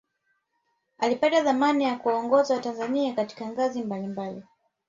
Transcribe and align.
alipata 0.97 1.43
dhamana 1.43 1.83
ya 1.83 1.97
kuwaongoza 1.97 2.53
watanzania 2.53 3.13
katika 3.13 3.47
ngazi 3.47 3.83
mbali 3.83 4.07
mbali 4.07 4.43